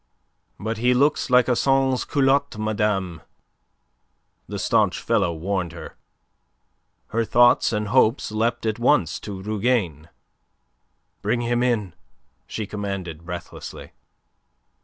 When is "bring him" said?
11.21-11.61